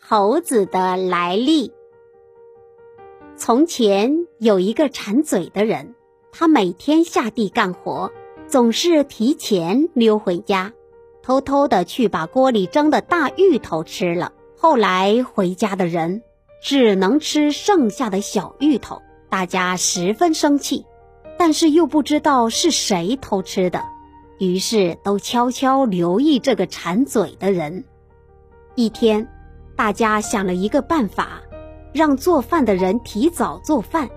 [0.00, 1.72] 猴子的来历。
[3.36, 5.94] 从前有一个馋嘴的人，
[6.32, 8.12] 他每天下地干活，
[8.46, 10.72] 总是提前溜回家，
[11.22, 14.32] 偷偷的去把锅里蒸的大芋头吃了。
[14.56, 16.22] 后来回家的人
[16.62, 20.86] 只能吃剩下的小芋头，大家十分生气，
[21.36, 23.82] 但是又不知道是谁偷吃的，
[24.38, 27.84] 于是都悄悄留意这个馋嘴的人。
[28.76, 29.28] 一天。
[29.76, 31.42] 大家想了一个办法，
[31.92, 34.08] 让做饭的人提早做饭，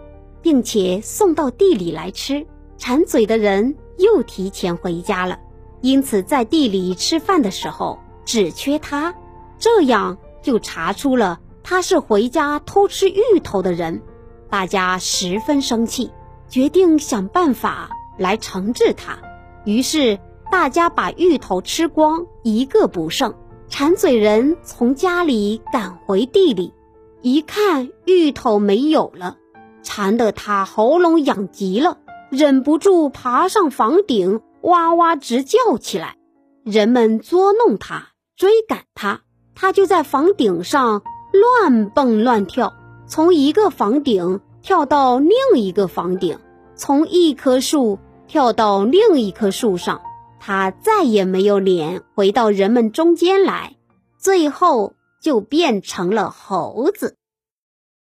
[0.41, 2.47] 并且送到地里来吃。
[2.77, 5.37] 馋嘴的人又提前回家了，
[5.81, 9.13] 因此在地里吃饭的时候只缺他，
[9.57, 14.01] 这样就查出了他是回家偷吃芋头的人。
[14.49, 16.09] 大家十分生气，
[16.47, 19.19] 决定想办法来惩治他。
[19.65, 20.19] 于是
[20.49, 23.35] 大家把芋头吃光，一个不剩。
[23.69, 26.73] 馋嘴人从家里赶回地里，
[27.21, 29.37] 一看芋头没有了，
[29.83, 31.99] 馋得他喉咙痒极了，
[32.31, 36.17] 忍不住爬上房顶，哇哇直叫起来。
[36.65, 39.21] 人们捉弄他，追赶他，
[39.53, 42.73] 他就在房顶上乱蹦乱跳，
[43.05, 46.37] 从一个房顶跳到另一个房顶，
[46.75, 50.01] 从一棵树跳到另一棵树上。
[50.39, 53.75] 他再也没有脸回到人们中间来，
[54.17, 57.18] 最后就变成了猴子。